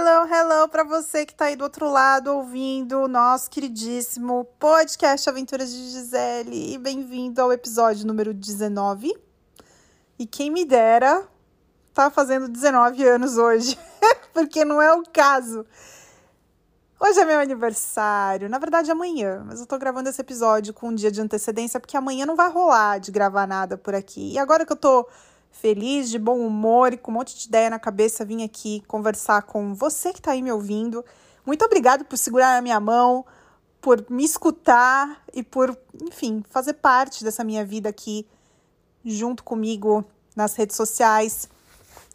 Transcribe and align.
Hello, 0.00 0.32
hello 0.32 0.68
para 0.68 0.84
você 0.84 1.26
que 1.26 1.34
tá 1.34 1.46
aí 1.46 1.56
do 1.56 1.64
outro 1.64 1.90
lado 1.90 2.32
ouvindo 2.32 3.00
o 3.00 3.08
nosso 3.08 3.50
queridíssimo 3.50 4.44
podcast 4.56 5.28
Aventuras 5.28 5.72
de 5.72 5.90
Gisele. 5.90 6.74
E 6.74 6.78
bem-vindo 6.78 7.42
ao 7.42 7.52
episódio 7.52 8.06
número 8.06 8.32
19. 8.32 9.12
E 10.16 10.24
quem 10.24 10.52
me 10.52 10.64
dera 10.64 11.26
tá 11.92 12.12
fazendo 12.12 12.46
19 12.46 13.02
anos 13.08 13.38
hoje, 13.38 13.76
porque 14.32 14.64
não 14.64 14.80
é 14.80 14.92
o 14.92 15.02
caso. 15.02 15.66
Hoje 17.00 17.18
é 17.18 17.24
meu 17.24 17.40
aniversário, 17.40 18.48
na 18.48 18.60
verdade 18.60 18.92
amanhã, 18.92 19.42
mas 19.44 19.58
eu 19.58 19.66
tô 19.66 19.76
gravando 19.78 20.08
esse 20.08 20.20
episódio 20.20 20.72
com 20.72 20.90
um 20.90 20.94
dia 20.94 21.10
de 21.10 21.20
antecedência 21.20 21.80
porque 21.80 21.96
amanhã 21.96 22.24
não 22.24 22.36
vai 22.36 22.52
rolar 22.52 23.00
de 23.00 23.10
gravar 23.10 23.48
nada 23.48 23.76
por 23.76 23.96
aqui. 23.96 24.34
E 24.34 24.38
agora 24.38 24.64
que 24.64 24.72
eu 24.72 24.76
tô 24.76 25.08
feliz, 25.50 26.08
de 26.10 26.18
bom 26.18 26.38
humor 26.38 26.92
e 26.92 26.96
com 26.96 27.10
um 27.10 27.14
monte 27.14 27.36
de 27.36 27.46
ideia 27.46 27.68
na 27.70 27.78
cabeça, 27.78 28.24
vim 28.24 28.44
aqui 28.44 28.82
conversar 28.86 29.42
com 29.42 29.74
você 29.74 30.12
que 30.12 30.18
está 30.18 30.32
aí 30.32 30.42
me 30.42 30.52
ouvindo. 30.52 31.04
Muito 31.44 31.64
obrigado 31.64 32.04
por 32.04 32.16
segurar 32.16 32.56
a 32.56 32.62
minha 32.62 32.78
mão, 32.78 33.24
por 33.80 34.04
me 34.08 34.24
escutar 34.24 35.22
e 35.32 35.42
por, 35.42 35.76
enfim, 36.02 36.44
fazer 36.48 36.74
parte 36.74 37.24
dessa 37.24 37.42
minha 37.42 37.64
vida 37.64 37.88
aqui 37.88 38.26
junto 39.04 39.42
comigo 39.42 40.04
nas 40.36 40.54
redes 40.54 40.76
sociais. 40.76 41.48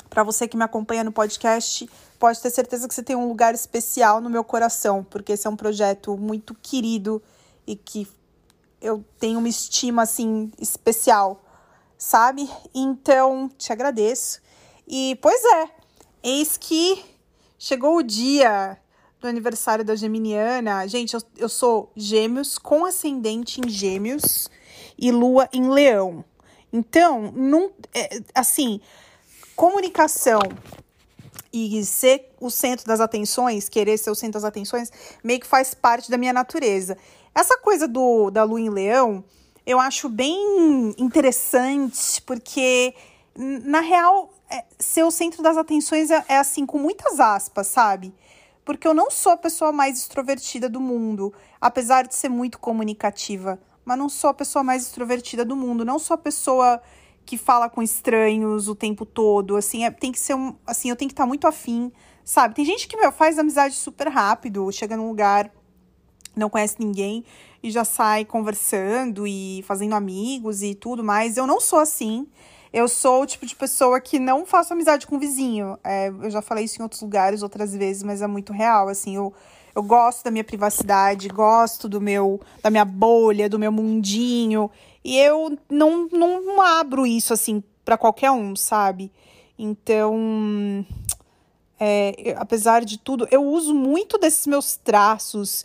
Para 0.10 0.24
você 0.24 0.48
que 0.48 0.55
me 0.55 0.63
acompanha 0.63 1.04
no 1.04 1.12
podcast, 1.12 1.90
pode 2.20 2.40
ter 2.40 2.50
certeza 2.52 2.88
que 2.88 2.94
você 2.94 3.04
tem 3.04 3.16
um 3.16 3.27
lugar 3.27 3.54
especial 3.54 4.22
no 4.22 4.30
meu 4.30 4.44
coração, 4.44 5.04
porque 5.04 5.34
esse 5.34 5.48
é 5.48 5.50
um 5.50 5.55
projeto 5.55 6.16
muito 6.16 6.54
querido 6.54 7.22
e 7.66 7.76
que 7.76 8.08
eu 8.80 9.04
tenho 9.18 9.40
uma 9.40 9.50
estima 9.50 10.04
assim 10.04 10.52
especial 10.60 11.44
sabe? 12.03 12.49
Então, 12.76 13.49
te 13.57 13.71
agradeço. 13.71 14.41
E, 14.85 15.18
pois 15.21 15.41
é, 15.41 15.70
eis 16.21 16.57
que 16.57 17.01
chegou 17.57 17.95
o 17.95 18.04
dia 18.04 18.77
do 19.21 19.27
aniversário 19.27 19.85
da 19.85 19.95
Geminiana. 19.95 20.85
Gente, 20.85 21.13
eu, 21.13 21.21
eu 21.37 21.48
sou 21.48 21.90
gêmeos 21.95 22.57
com 22.57 22.84
ascendente 22.84 23.62
em 23.62 23.70
gêmeos 23.70 24.49
e 24.98 25.13
lua 25.13 25.48
em 25.54 25.70
leão. 25.70 26.26
Então, 26.73 27.32
não, 27.32 27.71
é, 27.93 28.20
assim, 28.35 28.82
comunicação 29.55 30.41
e 31.54 31.85
ser 31.85 32.34
o 32.38 32.49
centro 32.49 32.85
das 32.85 32.99
atenções, 32.99 33.70
querer 33.70 33.98
ser 33.98 34.12
o 34.12 34.15
centro 34.15 34.34
das 34.34 34.43
atenções, 34.43 34.91
meio 35.23 35.40
que 35.40 35.48
faz 35.48 35.73
parte 35.73 36.12
da 36.12 36.17
minha 36.17 36.34
natureza. 36.34 36.98
Essa 37.34 37.57
coisa 37.57 37.88
do 37.88 38.29
da 38.29 38.43
lua 38.43 38.60
em 38.60 38.70
leão 38.70 39.23
eu 39.66 39.80
acho 39.80 40.10
bem 40.10 40.94
interessante, 40.98 42.22
porque, 42.24 42.94
na 43.36 43.80
real, 43.80 44.34
é, 44.50 44.66
ser 44.78 45.04
o 45.04 45.12
centro 45.12 45.42
das 45.42 45.58
atenções 45.58 46.12
é, 46.12 46.24
é 46.28 46.38
assim, 46.38 46.66
com 46.66 46.78
muitas 46.78 47.20
aspas, 47.20 47.68
sabe? 47.68 48.14
Porque 48.66 48.88
eu 48.88 48.94
não 48.94 49.10
sou 49.10 49.32
a 49.32 49.38
pessoa 49.38 49.72
mais 49.72 49.98
extrovertida 49.98 50.70
do 50.70 50.80
mundo, 50.80 51.34
apesar 51.60 52.06
de 52.06 52.16
ser 52.16 52.30
muito 52.30 52.60
comunicativa. 52.60 53.60
Mas 53.86 53.98
não 53.98 54.08
sou 54.08 54.30
a 54.30 54.34
pessoa 54.34 54.64
mais 54.64 54.84
extrovertida 54.84 55.44
do 55.44 55.56
mundo, 55.56 55.84
não 55.84 56.00
sou 56.00 56.16
a 56.16 56.18
pessoa 56.18 56.82
que 57.26 57.38
fala 57.38 57.70
com 57.70 57.82
estranhos 57.82 58.68
o 58.68 58.76
tempo 58.76 59.06
todo, 59.06 59.56
assim, 59.56 59.86
é, 59.86 59.91
tem 59.91 60.12
que 60.12 60.20
ser 60.20 60.36
um, 60.36 60.56
assim, 60.68 60.90
eu 60.90 60.96
tenho 60.96 61.08
que 61.08 61.14
estar 61.14 61.24
tá 61.24 61.28
muito 61.28 61.48
afim, 61.48 61.91
sabe? 62.24 62.54
Tem 62.54 62.66
gente 62.66 62.88
que 62.88 62.98
meu, 62.98 63.12
faz 63.12 63.40
amizade 63.40 63.76
super 63.76 64.09
rápido, 64.09 64.69
chega 64.72 64.97
num 64.97 65.08
lugar, 65.08 65.50
não 66.36 66.50
conhece 66.50 66.75
ninguém, 66.80 67.24
e 67.64 67.72
já 67.72 67.86
sai 67.86 68.25
conversando 68.25 69.25
e 69.25 69.64
fazendo 69.66 69.96
amigos 69.96 70.62
e 70.62 70.75
tudo 70.75 71.02
mais. 71.02 71.38
Eu 71.38 71.47
não 71.47 71.62
sou 71.62 71.80
assim. 71.80 72.28
Eu 72.74 72.88
sou 72.90 73.22
o 73.22 73.25
tipo 73.25 73.46
de 73.46 73.56
pessoa 73.56 74.02
que 74.02 74.19
não 74.19 74.46
faço 74.46 74.74
amizade 74.74 75.08
com 75.08 75.16
o 75.16 75.19
vizinho. 75.19 75.78
É, 75.84 76.09
eu 76.09 76.29
já 76.29 76.41
falei 76.41 76.66
isso 76.66 76.79
em 76.79 76.84
outros 76.84 77.02
lugares, 77.02 77.41
outras 77.41 77.73
vezes, 77.73 78.03
mas 78.03 78.22
é 78.22 78.28
muito 78.28 78.52
real. 78.52 78.90
Assim, 78.90 79.16
eu, 79.16 79.34
eu 79.73 79.81
gosto 79.81 80.23
da 80.25 80.31
minha 80.31 80.44
privacidade, 80.44 81.29
gosto 81.29 81.88
do 81.88 82.02
meu, 82.02 82.41
da 82.62 82.69
minha 82.69 82.84
bolha, 82.84 83.47
do 83.47 83.57
meu 83.57 83.72
mundinho. 83.72 84.69
E 85.03 85.18
eu 85.18 85.57
não, 85.69 86.07
não 86.09 86.62
abro 86.62 87.06
isso 87.06 87.31
assim 87.31 87.63
para 87.85 87.97
qualquer 87.97 88.31
um, 88.31 88.56
sabe? 88.56 89.12
Então, 89.57 90.85
é, 91.79 92.35
apesar 92.38 92.84
de 92.84 92.97
tudo, 92.97 93.28
eu 93.29 93.44
uso 93.44 93.73
muito 93.73 94.18
desses 94.18 94.47
meus 94.47 94.75
traços 94.75 95.63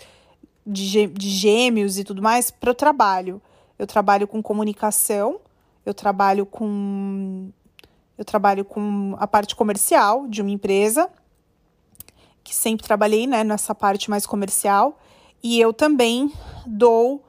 de, 0.68 1.06
de 1.06 1.30
gêmeos 1.30 1.98
e 1.98 2.04
tudo 2.04 2.20
mais 2.20 2.50
para 2.50 2.70
o 2.70 2.74
trabalho. 2.74 3.40
Eu 3.78 3.86
trabalho 3.86 4.28
com 4.28 4.42
comunicação, 4.42 5.40
eu 5.86 5.94
trabalho 5.94 6.44
com 6.44 7.50
eu 8.18 8.24
trabalho 8.24 8.64
com 8.64 9.14
a 9.16 9.28
parte 9.28 9.54
comercial 9.54 10.26
de 10.26 10.42
uma 10.42 10.50
empresa, 10.50 11.08
que 12.42 12.52
sempre 12.52 12.84
trabalhei 12.84 13.28
né, 13.28 13.44
nessa 13.44 13.72
parte 13.76 14.10
mais 14.10 14.26
comercial, 14.26 14.98
e 15.40 15.60
eu 15.60 15.72
também 15.72 16.32
dou, 16.66 17.24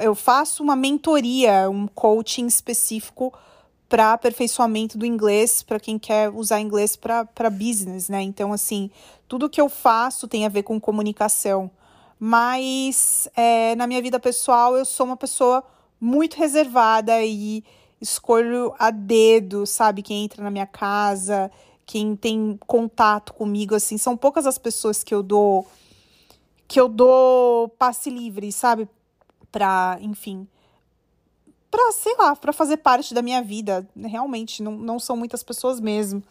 eu 0.00 0.16
faço 0.16 0.60
uma 0.60 0.74
mentoria, 0.74 1.70
um 1.70 1.86
coaching 1.86 2.46
específico 2.46 3.32
para 3.88 4.14
aperfeiçoamento 4.14 4.98
do 4.98 5.06
inglês, 5.06 5.62
para 5.62 5.78
quem 5.78 5.96
quer 5.96 6.28
usar 6.28 6.60
inglês 6.60 6.96
para 6.96 7.48
business, 7.48 8.08
né? 8.08 8.20
Então, 8.20 8.52
assim, 8.52 8.90
tudo 9.28 9.48
que 9.48 9.60
eu 9.60 9.68
faço 9.68 10.26
tem 10.26 10.44
a 10.44 10.48
ver 10.48 10.64
com 10.64 10.80
comunicação 10.80 11.70
mas 12.24 13.26
é, 13.34 13.74
na 13.74 13.84
minha 13.84 14.00
vida 14.00 14.20
pessoal 14.20 14.76
eu 14.76 14.84
sou 14.84 15.04
uma 15.04 15.16
pessoa 15.16 15.64
muito 16.00 16.36
reservada 16.36 17.20
e 17.20 17.64
escolho 18.00 18.72
a 18.78 18.92
dedo, 18.92 19.66
sabe? 19.66 20.02
Quem 20.02 20.22
entra 20.22 20.40
na 20.40 20.48
minha 20.48 20.64
casa, 20.64 21.50
quem 21.84 22.14
tem 22.14 22.56
contato 22.64 23.34
comigo, 23.34 23.74
assim, 23.74 23.98
são 23.98 24.16
poucas 24.16 24.46
as 24.46 24.56
pessoas 24.56 25.02
que 25.02 25.12
eu 25.12 25.20
dou 25.20 25.66
que 26.68 26.78
eu 26.78 26.88
dou 26.88 27.70
passe 27.70 28.08
livre, 28.08 28.52
sabe? 28.52 28.88
Pra, 29.50 29.98
enfim, 30.00 30.46
pra, 31.68 31.90
sei 31.90 32.14
lá, 32.16 32.36
pra 32.36 32.52
fazer 32.52 32.76
parte 32.76 33.12
da 33.12 33.20
minha 33.20 33.42
vida. 33.42 33.84
Realmente, 33.96 34.62
não, 34.62 34.70
não 34.70 35.00
são 35.00 35.16
muitas 35.16 35.42
pessoas 35.42 35.80
mesmo. 35.80 36.22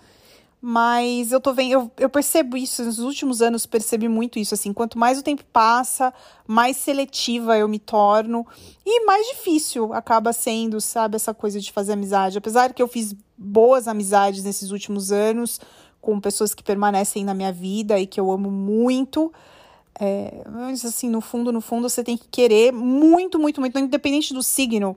Mas 0.64 1.32
eu 1.32 1.42
tô 1.42 1.54
vendo, 1.56 1.72
eu, 1.72 1.92
eu 1.98 2.08
percebo 2.08 2.56
isso, 2.56 2.84
nos 2.84 3.00
últimos 3.00 3.42
anos 3.42 3.66
percebi 3.66 4.08
muito 4.08 4.38
isso, 4.38 4.54
assim, 4.54 4.72
quanto 4.72 4.96
mais 4.96 5.18
o 5.18 5.24
tempo 5.24 5.44
passa, 5.52 6.14
mais 6.46 6.78
seletiva 6.78 7.58
eu 7.58 7.68
me 7.68 7.80
torno 7.80 8.46
e 8.86 9.04
mais 9.04 9.26
difícil 9.30 9.92
acaba 9.92 10.32
sendo, 10.32 10.80
sabe, 10.80 11.16
essa 11.16 11.34
coisa 11.34 11.60
de 11.60 11.72
fazer 11.72 11.94
amizade. 11.94 12.38
Apesar 12.38 12.74
que 12.74 12.82
eu 12.82 12.88
fiz 12.88 13.16
boas 13.36 13.88
amizades 13.88 14.44
nesses 14.44 14.70
últimos 14.70 15.12
anos, 15.12 15.60
com 16.00 16.20
pessoas 16.20 16.54
que 16.54 16.62
permanecem 16.62 17.26
na 17.26 17.34
minha 17.34 17.52
vida 17.52 18.00
e 18.00 18.06
que 18.06 18.20
eu 18.20 18.32
amo 18.32 18.52
muito, 18.52 19.34
é, 20.00 20.44
mas 20.48 20.86
assim, 20.86 21.10
no 21.10 21.22
fundo, 21.22 21.52
no 21.52 21.62
fundo, 21.62 21.90
você 21.90 22.04
tem 22.04 22.16
que 22.16 22.28
querer 22.28 22.72
muito, 22.72 23.40
muito, 23.40 23.60
muito, 23.60 23.80
independente 23.80 24.32
do 24.32 24.44
signo. 24.44 24.96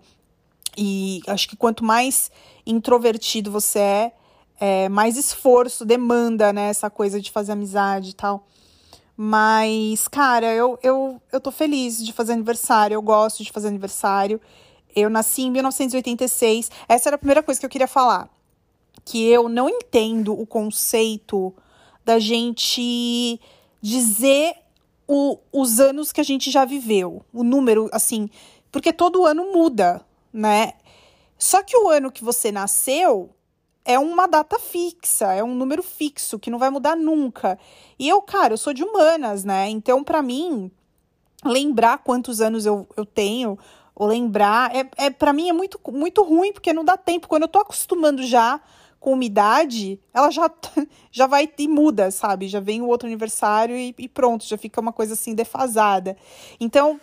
E 0.76 1.20
acho 1.26 1.48
que 1.48 1.56
quanto 1.56 1.84
mais 1.84 2.30
introvertido 2.66 3.50
você 3.50 3.78
é, 3.78 4.12
é, 4.60 4.88
mais 4.88 5.16
esforço, 5.16 5.84
demanda, 5.84 6.52
né? 6.52 6.68
Essa 6.68 6.88
coisa 6.88 7.20
de 7.20 7.30
fazer 7.30 7.52
amizade 7.52 8.10
e 8.10 8.14
tal. 8.14 8.46
Mas, 9.16 10.08
cara, 10.08 10.52
eu, 10.52 10.78
eu, 10.82 11.20
eu 11.30 11.40
tô 11.40 11.50
feliz 11.50 12.04
de 12.04 12.12
fazer 12.12 12.32
aniversário, 12.32 12.94
eu 12.94 13.02
gosto 13.02 13.44
de 13.44 13.52
fazer 13.52 13.68
aniversário. 13.68 14.40
Eu 14.94 15.08
nasci 15.08 15.42
em 15.42 15.50
1986. 15.50 16.70
Essa 16.88 17.08
era 17.08 17.16
a 17.16 17.18
primeira 17.18 17.42
coisa 17.42 17.60
que 17.60 17.66
eu 17.66 17.70
queria 17.70 17.86
falar. 17.86 18.28
Que 19.04 19.26
eu 19.26 19.48
não 19.48 19.68
entendo 19.68 20.38
o 20.38 20.46
conceito 20.46 21.54
da 22.04 22.18
gente 22.18 23.40
dizer 23.80 24.54
o, 25.06 25.38
os 25.52 25.78
anos 25.78 26.10
que 26.10 26.20
a 26.20 26.24
gente 26.24 26.50
já 26.50 26.64
viveu. 26.64 27.24
O 27.32 27.44
número, 27.44 27.88
assim. 27.92 28.28
Porque 28.72 28.92
todo 28.92 29.26
ano 29.26 29.52
muda, 29.52 30.04
né? 30.32 30.74
Só 31.38 31.62
que 31.62 31.76
o 31.76 31.88
ano 31.88 32.10
que 32.10 32.24
você 32.24 32.50
nasceu 32.50 33.30
é 33.84 33.98
uma 33.98 34.26
data 34.26 34.58
fixa, 34.58 35.32
é 35.32 35.44
um 35.44 35.54
número 35.54 35.82
fixo 35.82 36.38
que 36.38 36.50
não 36.50 36.58
vai 36.58 36.70
mudar 36.70 36.96
nunca. 36.96 37.58
E 37.98 38.08
eu, 38.08 38.22
cara, 38.22 38.54
eu 38.54 38.58
sou 38.58 38.72
de 38.72 38.82
humanas, 38.82 39.44
né? 39.44 39.68
Então, 39.68 40.02
para 40.02 40.22
mim, 40.22 40.70
lembrar 41.44 41.98
quantos 41.98 42.40
anos 42.40 42.64
eu, 42.64 42.88
eu 42.96 43.04
tenho, 43.04 43.58
ou 43.94 44.06
lembrar, 44.06 44.74
é, 44.74 44.88
é 44.96 45.10
para 45.10 45.32
mim 45.32 45.48
é 45.48 45.52
muito, 45.52 45.78
muito 45.92 46.22
ruim, 46.22 46.52
porque 46.52 46.72
não 46.72 46.84
dá 46.84 46.96
tempo. 46.96 47.28
Quando 47.28 47.42
eu 47.42 47.48
tô 47.48 47.58
acostumando 47.58 48.22
já 48.22 48.60
com 48.98 49.12
umidade, 49.12 50.00
ela 50.14 50.30
já, 50.30 50.50
já 51.12 51.26
vai 51.26 51.46
e 51.58 51.68
muda, 51.68 52.10
sabe? 52.10 52.48
Já 52.48 52.60
vem 52.60 52.80
o 52.80 52.86
outro 52.86 53.06
aniversário 53.06 53.76
e, 53.76 53.94
e 53.98 54.08
pronto, 54.08 54.46
já 54.46 54.56
fica 54.56 54.80
uma 54.80 54.94
coisa 54.94 55.12
assim 55.12 55.34
defasada. 55.34 56.16
Então, 56.58 56.98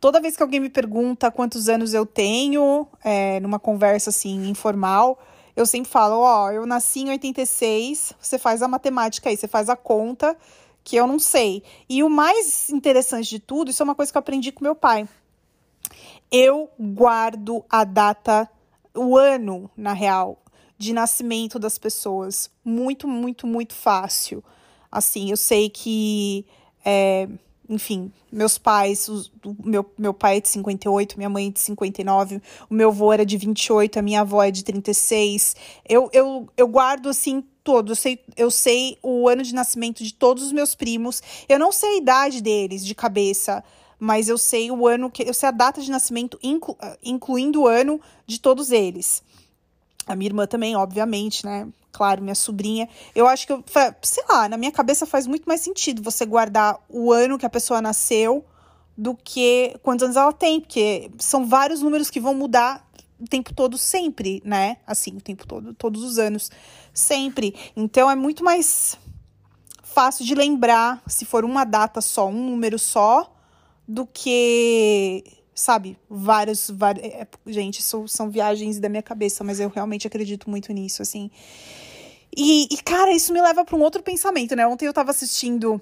toda 0.00 0.20
vez 0.20 0.36
que 0.36 0.42
alguém 0.42 0.60
me 0.60 0.70
pergunta 0.70 1.32
quantos 1.32 1.68
anos 1.68 1.94
eu 1.94 2.06
tenho, 2.06 2.86
é, 3.02 3.40
numa 3.40 3.58
conversa 3.58 4.10
assim 4.10 4.48
informal, 4.48 5.18
eu 5.54 5.66
sempre 5.66 5.90
falo, 5.90 6.20
ó, 6.20 6.50
eu 6.50 6.66
nasci 6.66 7.00
em 7.00 7.10
86, 7.10 8.14
você 8.20 8.38
faz 8.38 8.62
a 8.62 8.68
matemática 8.68 9.28
aí, 9.28 9.36
você 9.36 9.46
faz 9.46 9.68
a 9.68 9.76
conta, 9.76 10.36
que 10.82 10.96
eu 10.96 11.06
não 11.06 11.18
sei. 11.18 11.62
E 11.88 12.02
o 12.02 12.08
mais 12.08 12.70
interessante 12.70 13.28
de 13.28 13.38
tudo, 13.38 13.70
isso 13.70 13.82
é 13.82 13.84
uma 13.84 13.94
coisa 13.94 14.10
que 14.10 14.16
eu 14.16 14.20
aprendi 14.20 14.50
com 14.50 14.64
meu 14.64 14.74
pai. 14.74 15.08
Eu 16.30 16.70
guardo 16.78 17.64
a 17.68 17.84
data, 17.84 18.48
o 18.94 19.16
ano, 19.16 19.70
na 19.76 19.92
real, 19.92 20.42
de 20.78 20.92
nascimento 20.92 21.58
das 21.58 21.78
pessoas. 21.78 22.50
Muito, 22.64 23.06
muito, 23.06 23.46
muito 23.46 23.74
fácil. 23.74 24.42
Assim, 24.90 25.30
eu 25.30 25.36
sei 25.36 25.68
que. 25.68 26.46
É, 26.84 27.28
enfim, 27.68 28.12
meus 28.30 28.58
pais, 28.58 29.08
os, 29.08 29.32
meu, 29.64 29.90
meu 29.96 30.12
pai 30.12 30.38
é 30.38 30.40
de 30.40 30.48
58, 30.48 31.16
minha 31.16 31.30
mãe 31.30 31.48
é 31.48 31.50
de 31.50 31.60
59, 31.60 32.40
o 32.68 32.74
meu 32.74 32.88
avô 32.88 33.12
era 33.12 33.24
de 33.24 33.36
28, 33.36 33.98
a 33.98 34.02
minha 34.02 34.20
avó 34.20 34.42
é 34.42 34.50
de 34.50 34.64
36. 34.64 35.56
Eu, 35.88 36.10
eu, 36.12 36.48
eu 36.56 36.68
guardo, 36.68 37.08
assim, 37.08 37.44
todo. 37.62 37.92
Eu 37.92 37.96
sei, 37.96 38.18
eu 38.36 38.50
sei 38.50 38.98
o 39.02 39.28
ano 39.28 39.42
de 39.42 39.54
nascimento 39.54 40.02
de 40.02 40.12
todos 40.12 40.44
os 40.44 40.52
meus 40.52 40.74
primos. 40.74 41.22
Eu 41.48 41.58
não 41.58 41.72
sei 41.72 41.90
a 41.90 41.96
idade 41.98 42.42
deles 42.42 42.84
de 42.84 42.94
cabeça, 42.94 43.62
mas 43.98 44.28
eu 44.28 44.36
sei 44.36 44.70
o 44.70 44.86
ano 44.86 45.10
que. 45.10 45.22
Eu 45.22 45.34
sei 45.34 45.48
a 45.48 45.52
data 45.52 45.80
de 45.80 45.90
nascimento, 45.90 46.38
inclu, 46.42 46.76
incluindo 47.02 47.62
o 47.62 47.66
ano 47.66 48.00
de 48.26 48.40
todos 48.40 48.70
eles. 48.70 49.22
A 50.06 50.16
minha 50.16 50.28
irmã 50.28 50.46
também, 50.46 50.76
obviamente, 50.76 51.44
né? 51.44 51.68
Claro, 51.92 52.22
minha 52.22 52.34
sobrinha. 52.34 52.88
Eu 53.14 53.26
acho 53.28 53.46
que, 53.46 53.52
eu, 53.52 53.62
sei 54.02 54.24
lá, 54.28 54.48
na 54.48 54.56
minha 54.56 54.72
cabeça 54.72 55.06
faz 55.06 55.26
muito 55.26 55.44
mais 55.44 55.60
sentido 55.60 56.02
você 56.02 56.24
guardar 56.24 56.78
o 56.88 57.12
ano 57.12 57.38
que 57.38 57.46
a 57.46 57.50
pessoa 57.50 57.82
nasceu 57.82 58.44
do 58.96 59.14
que 59.14 59.76
quantos 59.82 60.04
anos 60.04 60.16
ela 60.16 60.32
tem, 60.32 60.60
porque 60.60 61.10
são 61.18 61.46
vários 61.46 61.80
números 61.80 62.10
que 62.10 62.20
vão 62.20 62.34
mudar 62.34 62.86
o 63.20 63.26
tempo 63.26 63.54
todo 63.54 63.78
sempre, 63.78 64.42
né? 64.44 64.78
Assim, 64.86 65.16
o 65.16 65.20
tempo 65.20 65.46
todo, 65.46 65.74
todos 65.74 66.02
os 66.02 66.18
anos, 66.18 66.50
sempre. 66.92 67.54
Então 67.76 68.10
é 68.10 68.16
muito 68.16 68.42
mais 68.42 68.98
fácil 69.82 70.24
de 70.24 70.34
lembrar 70.34 71.02
se 71.06 71.24
for 71.24 71.44
uma 71.44 71.64
data 71.64 72.00
só, 72.00 72.26
um 72.26 72.50
número 72.50 72.78
só, 72.78 73.32
do 73.86 74.06
que 74.06 75.24
sabe, 75.54 75.98
vários, 76.08 76.70
vários 76.70 77.04
é, 77.04 77.26
gente, 77.46 77.80
isso 77.80 78.06
são 78.08 78.30
viagens 78.30 78.78
da 78.78 78.88
minha 78.88 79.02
cabeça, 79.02 79.44
mas 79.44 79.60
eu 79.60 79.68
realmente 79.68 80.06
acredito 80.06 80.48
muito 80.48 80.72
nisso, 80.72 81.02
assim. 81.02 81.30
E, 82.34 82.66
e 82.70 82.76
cara, 82.78 83.12
isso 83.12 83.32
me 83.32 83.40
leva 83.40 83.64
para 83.64 83.76
um 83.76 83.82
outro 83.82 84.02
pensamento, 84.02 84.56
né? 84.56 84.66
Ontem 84.66 84.86
eu 84.86 84.92
tava 84.92 85.10
assistindo 85.10 85.80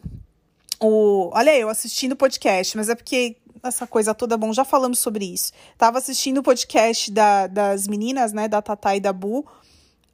o, 0.81 1.31
olha 1.33 1.57
eu 1.57 1.69
assistindo 1.69 2.13
o 2.13 2.17
podcast, 2.17 2.77
mas 2.77 2.89
é 2.89 2.95
porque 2.95 3.37
essa 3.63 3.87
coisa 3.87 4.15
toda, 4.15 4.37
bom, 4.37 4.53
já 4.53 4.65
falamos 4.65 4.99
sobre 4.99 5.25
isso. 5.27 5.53
Tava 5.77 5.99
assistindo 5.99 6.39
o 6.39 6.43
podcast 6.43 7.11
da, 7.11 7.47
das 7.47 7.87
meninas, 7.87 8.33
né, 8.33 8.49
da 8.49 8.63
Tatá 8.63 8.97
e 8.97 9.01
da 9.01 9.13
Bu, 9.13 9.47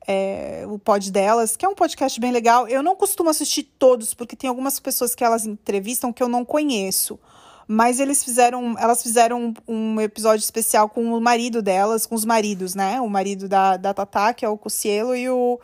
é, 0.06 0.64
o 0.69 0.79
pod 0.79 1.11
delas, 1.11 1.56
que 1.56 1.64
é 1.64 1.69
um 1.69 1.75
podcast 1.75 2.20
bem 2.20 2.32
legal. 2.32 2.69
Eu 2.69 2.82
não 2.82 2.97
costumo 2.97 3.31
assistir 3.31 3.62
todos, 3.79 4.14
porque 4.14 4.37
tem 4.37 4.49
algumas 4.49 4.79
pessoas 4.79 5.14
que 5.14 5.25
elas 5.25 5.47
entrevistam 5.47 6.12
que 6.12 6.23
eu 6.23 6.29
não 6.29 6.44
conheço. 6.44 7.19
Mas 7.68 7.98
eles 7.98 8.22
fizeram, 8.22 8.76
elas 8.78 9.02
fizeram 9.02 9.52
um, 9.66 10.00
episódio 10.00 10.42
especial 10.42 10.88
com 10.88 11.12
o 11.12 11.20
marido 11.20 11.60
delas, 11.60 12.06
com 12.06 12.14
os 12.14 12.24
maridos, 12.24 12.74
né? 12.74 13.00
O 13.00 13.08
marido 13.08 13.48
da, 13.48 13.76
da 13.76 13.92
Tatá, 13.92 14.32
que 14.32 14.44
é 14.44 14.48
o 14.48 14.56
Cocielo, 14.56 15.16
e 15.16 15.28
o, 15.28 15.58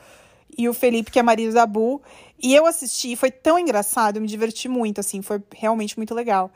e 0.59 0.69
o 0.69 0.75
Felipe, 0.75 1.13
que 1.13 1.19
é 1.21 1.23
marido 1.23 1.55
da 1.55 1.65
Bu. 1.65 2.03
E 2.43 2.55
eu 2.55 2.67
assisti, 2.67 3.15
foi 3.15 3.31
tão 3.31 3.57
engraçado, 3.57 4.17
eu 4.17 4.23
me 4.23 4.27
diverti 4.27 4.69
muito, 4.69 4.99
assim, 4.99 5.23
foi 5.23 5.41
realmente 5.55 5.97
muito 5.97 6.13
legal. 6.13 6.51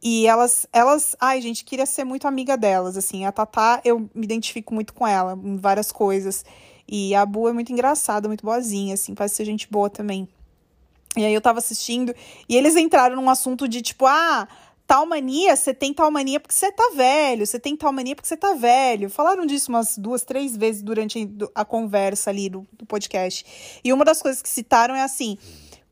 E 0.00 0.24
elas, 0.26 0.68
elas, 0.72 1.16
ai, 1.18 1.40
gente, 1.40 1.64
queria 1.64 1.86
ser 1.86 2.04
muito 2.04 2.28
amiga 2.28 2.56
delas, 2.56 2.96
assim. 2.96 3.24
A 3.24 3.32
Tatá, 3.32 3.80
eu 3.84 4.08
me 4.14 4.24
identifico 4.24 4.72
muito 4.72 4.94
com 4.94 5.04
ela 5.04 5.36
em 5.42 5.56
várias 5.56 5.90
coisas. 5.90 6.44
E 6.86 7.12
a 7.12 7.26
Bu 7.26 7.48
é 7.48 7.52
muito 7.52 7.72
engraçada, 7.72 8.28
muito 8.28 8.44
boazinha, 8.44 8.94
assim, 8.94 9.16
parece 9.16 9.34
ser 9.34 9.44
gente 9.44 9.66
boa 9.68 9.90
também. 9.90 10.28
E 11.16 11.24
aí 11.24 11.32
eu 11.32 11.40
tava 11.40 11.58
assistindo 11.58 12.14
e 12.46 12.56
eles 12.56 12.76
entraram 12.76 13.16
num 13.16 13.30
assunto 13.30 13.66
de 13.66 13.80
tipo, 13.80 14.06
ah, 14.06 14.46
tal 14.86 15.04
mania, 15.04 15.56
você 15.56 15.74
tem 15.74 15.92
tal 15.92 16.10
mania 16.10 16.38
porque 16.38 16.54
você 16.54 16.70
tá 16.70 16.92
velho, 16.94 17.46
você 17.46 17.58
tem 17.58 17.76
tal 17.76 17.92
mania 17.92 18.14
porque 18.14 18.28
você 18.28 18.36
tá 18.36 18.54
velho. 18.54 19.10
Falaram 19.10 19.44
disso 19.44 19.70
umas 19.70 19.98
duas, 19.98 20.22
três 20.22 20.56
vezes 20.56 20.82
durante 20.82 21.28
a 21.54 21.64
conversa 21.64 22.30
ali 22.30 22.48
do, 22.48 22.66
do 22.72 22.86
podcast. 22.86 23.80
E 23.82 23.92
uma 23.92 24.04
das 24.04 24.22
coisas 24.22 24.40
que 24.40 24.48
citaram 24.48 24.94
é 24.94 25.02
assim: 25.02 25.36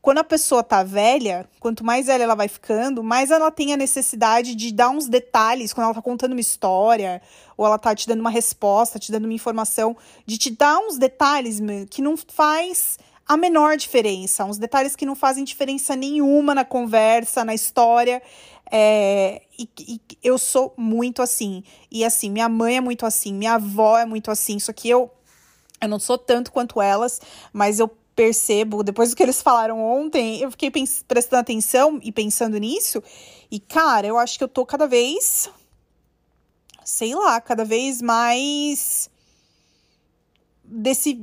quando 0.05 0.19
a 0.19 0.23
pessoa 0.23 0.63
tá 0.63 0.83
velha, 0.83 1.49
quanto 1.59 1.83
mais 1.83 2.05
velha 2.05 2.23
ela 2.23 2.35
vai 2.35 2.47
ficando, 2.47 3.03
mais 3.03 3.31
ela 3.31 3.51
tem 3.51 3.73
a 3.73 3.77
necessidade 3.77 4.55
de 4.55 4.71
dar 4.71 4.89
uns 4.89 5.09
detalhes 5.09 5.73
quando 5.73 5.85
ela 5.85 5.95
tá 5.95 6.01
contando 6.01 6.31
uma 6.31 6.39
história, 6.39 7.21
ou 7.57 7.65
ela 7.65 7.79
tá 7.79 7.93
te 7.95 8.07
dando 8.07 8.21
uma 8.21 8.29
resposta, 8.29 8.99
te 8.99 9.11
dando 9.11 9.25
uma 9.25 9.33
informação, 9.33 9.97
de 10.25 10.37
te 10.37 10.51
dar 10.51 10.77
uns 10.77 10.97
detalhes 10.97 11.59
que 11.89 12.01
não 12.01 12.15
faz 12.15 12.97
a 13.27 13.35
menor 13.35 13.75
diferença, 13.75 14.45
uns 14.45 14.57
detalhes 14.57 14.95
que 14.95 15.05
não 15.05 15.15
fazem 15.15 15.43
diferença 15.43 15.95
nenhuma 15.95 16.53
na 16.53 16.63
conversa, 16.63 17.43
na 17.43 17.55
história. 17.55 18.21
É, 18.71 19.41
e, 19.57 19.67
e, 19.79 20.01
eu 20.23 20.37
sou 20.37 20.73
muito 20.77 21.21
assim. 21.21 21.63
E 21.89 22.05
assim, 22.05 22.29
minha 22.29 22.47
mãe 22.47 22.77
é 22.77 22.81
muito 22.81 23.05
assim, 23.05 23.33
minha 23.33 23.55
avó 23.55 23.97
é 23.97 24.05
muito 24.05 24.29
assim. 24.29 24.59
Só 24.59 24.71
que 24.71 24.87
eu, 24.87 25.11
eu 25.81 25.87
não 25.87 25.99
sou 25.99 26.17
tanto 26.17 26.51
quanto 26.51 26.79
elas, 26.79 27.19
mas 27.51 27.79
eu 27.79 27.87
percebo, 28.15 28.83
depois 28.83 29.09
do 29.09 29.15
que 29.15 29.23
eles 29.23 29.41
falaram 29.41 29.79
ontem, 29.79 30.41
eu 30.41 30.49
fiquei 30.49 30.71
prestando 31.07 31.41
atenção 31.41 31.99
e 32.01 32.11
pensando 32.11 32.57
nisso. 32.57 33.03
E, 33.51 33.59
cara, 33.59 34.07
eu 34.07 34.17
acho 34.17 34.37
que 34.37 34.43
eu 34.43 34.47
tô 34.47 34.65
cada 34.65 34.87
vez. 34.87 35.49
Sei 36.83 37.15
lá, 37.15 37.41
cada 37.41 37.65
vez 37.65 38.01
mais. 38.01 39.09
Desse, 40.67 41.19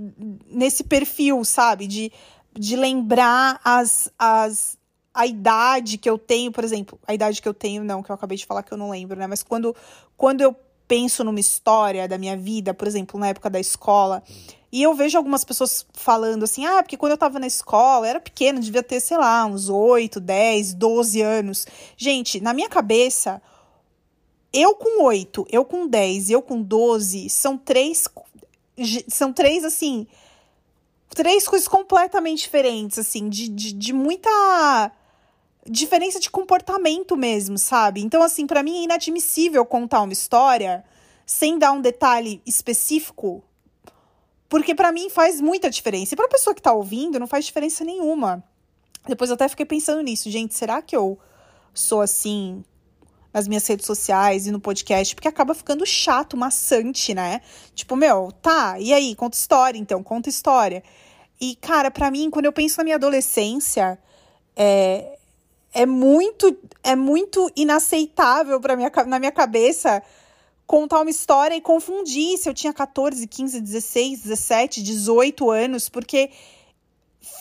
nesse 0.49 0.85
perfil, 0.85 1.45
sabe? 1.45 1.87
De, 1.87 2.13
de 2.53 2.77
lembrar 2.77 3.61
as, 3.65 4.11
as, 4.19 4.79
a 5.13 5.27
idade 5.27 5.99
que 5.99 6.09
eu 6.09 6.19
tenho, 6.19 6.53
por 6.53 6.65
exemplo, 6.65 6.99
a 7.07 7.15
idade 7.15 7.43
que 7.43 7.49
eu 7.49 7.55
tenho, 7.55 7.85
não, 7.85 8.03
que 8.03 8.11
eu 8.11 8.15
acabei 8.15 8.37
de 8.39 8.47
falar 8.47 8.63
que 8.63 8.73
eu 8.73 8.79
não 8.79 8.91
lembro, 8.91 9.19
né? 9.19 9.27
Mas 9.27 9.43
quando, 9.43 9.75
quando 10.17 10.41
eu 10.41 10.55
penso 10.87 11.25
numa 11.25 11.41
história 11.41 12.07
da 12.07 12.19
minha 12.19 12.37
vida, 12.37 12.75
por 12.75 12.87
exemplo, 12.87 13.19
na 13.19 13.29
época 13.29 13.49
da 13.49 13.59
escola, 13.59 14.23
e 14.73 14.83
eu 14.83 14.95
vejo 14.95 15.19
algumas 15.19 15.45
pessoas 15.45 15.87
falando 15.93 16.45
assim, 16.45 16.65
ah, 16.65 16.83
porque 16.83 16.97
quando 16.97 17.13
eu 17.13 17.19
tava 17.19 17.39
na 17.39 17.47
escola, 17.47 18.07
eu 18.07 18.11
era 18.11 18.21
pequena, 18.21 18.59
devia 18.59 18.83
ter, 18.83 19.01
sei 19.01 19.19
lá, 19.19 19.45
uns 19.45 19.69
8, 19.69 20.19
10, 20.19 20.73
12 20.73 21.21
anos. 21.21 21.67
Gente, 21.95 22.41
na 22.41 22.55
minha 22.55 22.71
cabeça, 22.71 23.43
eu 24.51 24.75
com 24.75 25.05
8, 25.05 25.47
eu 25.51 25.63
com 25.63 25.87
10, 25.87 26.31
eu 26.31 26.41
com 26.41 26.63
12, 26.63 27.29
são 27.29 27.59
três. 27.59 28.09
São 29.09 29.33
três, 29.33 29.65
assim. 29.65 30.07
Três 31.11 31.47
coisas 31.47 31.69
completamente 31.69 32.43
diferentes, 32.43 32.99
assim, 32.99 33.29
de, 33.29 33.49
de, 33.49 33.73
de 33.73 33.93
muita 33.93 34.91
diferença 35.69 36.19
de 36.19 36.31
comportamento 36.31 37.17
mesmo, 37.17 37.59
sabe? 37.59 38.03
Então, 38.03 38.23
assim, 38.23 38.47
para 38.47 38.63
mim 38.63 38.81
é 38.81 38.85
inadmissível 38.85 39.65
contar 39.65 40.01
uma 40.03 40.13
história 40.13 40.85
sem 41.25 41.59
dar 41.59 41.73
um 41.73 41.81
detalhe 41.81 42.43
específico, 42.47 43.45
porque 44.49 44.75
para 44.75 44.91
mim 44.91 45.09
faz 45.09 45.41
muita 45.41 45.71
diferença. 45.71 46.15
E 46.15 46.17
pra 46.17 46.29
pessoa 46.29 46.55
que 46.55 46.63
tá 46.63 46.73
ouvindo, 46.73 47.19
não 47.19 47.27
faz 47.27 47.45
diferença 47.45 47.85
nenhuma. 47.85 48.43
Depois 49.07 49.31
eu 49.31 49.35
até 49.35 49.49
fiquei 49.49 49.67
pensando 49.67 50.03
nisso, 50.03 50.31
gente, 50.31 50.55
será 50.55 50.81
que 50.83 50.97
eu 50.97 51.19
sou 51.75 52.01
assim 52.01 52.65
nas 53.33 53.49
minhas 53.49 53.67
redes 53.67 53.87
sociais 53.87 54.47
e 54.47 54.51
no 54.51 54.61
podcast? 54.61 55.15
Porque 55.15 55.29
acaba 55.29 55.55
ficando 55.55 55.87
chato, 55.87 56.37
maçante, 56.37 57.15
né? 57.15 57.41
Tipo, 57.75 57.97
meu, 57.97 58.33
tá, 58.43 58.79
e 58.79 58.93
aí, 58.93 59.15
conta 59.15 59.37
história, 59.37 59.79
então, 59.79 60.03
conta 60.03 60.29
história. 60.29 60.83
E, 61.41 61.57
cara, 61.57 61.91
para 61.91 62.11
mim, 62.11 62.31
quando 62.31 62.47
eu 62.47 62.53
penso 62.53 62.79
na 62.79 62.85
minha 62.85 62.97
adolescência, 62.97 63.99
é, 64.57 65.19
é 65.73 65.87
muito 65.87 66.57
é 66.83 66.95
muito 66.95 67.51
inaceitável 67.57 68.61
para 68.61 68.77
minha 68.77 68.91
na 69.07 69.19
minha 69.19 69.33
cabeça 69.33 70.03
contar 70.67 71.01
uma 71.01 71.11
história 71.11 71.55
e 71.55 71.61
confundir 71.61 72.39
se 72.39 72.49
eu 72.49 72.55
tinha 72.55 72.73
14, 72.73 73.27
15, 73.27 73.61
16, 73.61 74.21
17, 74.23 74.83
18 74.83 75.51
anos, 75.51 75.89
porque 75.89 76.31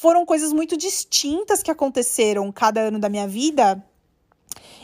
foram 0.01 0.25
coisas 0.25 0.51
muito 0.51 0.75
distintas 0.75 1.63
que 1.63 1.71
aconteceram 1.71 2.51
cada 2.51 2.81
ano 2.81 3.00
da 3.00 3.07
minha 3.07 3.27
vida. 3.27 3.83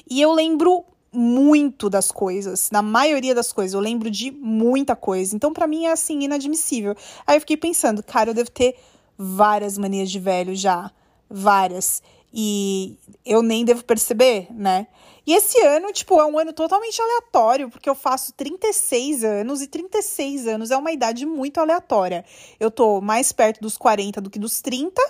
E 0.09 0.21
eu 0.21 0.31
lembro 0.31 0.85
muito 1.11 1.89
das 1.89 2.11
coisas, 2.11 2.69
na 2.71 2.81
maioria 2.81 3.33
das 3.33 3.51
coisas, 3.53 3.73
eu 3.73 3.79
lembro 3.79 4.09
de 4.09 4.31
muita 4.31 4.95
coisa. 4.95 5.35
Então, 5.35 5.53
para 5.53 5.67
mim 5.67 5.85
é 5.85 5.91
assim 5.91 6.23
inadmissível. 6.23 6.95
Aí 7.25 7.37
eu 7.37 7.41
fiquei 7.41 7.57
pensando, 7.57 8.03
cara, 8.03 8.31
eu 8.31 8.33
devo 8.33 8.51
ter 8.51 8.75
várias 9.17 9.77
manias 9.77 10.11
de 10.11 10.19
velho 10.19 10.55
já, 10.55 10.91
várias. 11.29 12.01
E 12.33 12.97
eu 13.25 13.41
nem 13.41 13.65
devo 13.65 13.83
perceber, 13.83 14.47
né? 14.51 14.87
E 15.25 15.33
esse 15.33 15.61
ano, 15.65 15.91
tipo, 15.91 16.19
é 16.21 16.25
um 16.25 16.39
ano 16.39 16.53
totalmente 16.53 17.01
aleatório, 17.01 17.69
porque 17.69 17.89
eu 17.89 17.95
faço 17.95 18.31
36 18.33 19.25
anos 19.25 19.61
e 19.61 19.67
36 19.67 20.47
anos 20.47 20.71
é 20.71 20.77
uma 20.77 20.91
idade 20.91 21.25
muito 21.25 21.59
aleatória. 21.59 22.23
Eu 22.59 22.71
tô 22.71 23.01
mais 23.01 23.33
perto 23.33 23.59
dos 23.59 23.77
40 23.77 24.21
do 24.21 24.29
que 24.29 24.39
dos 24.39 24.61
30, 24.61 25.01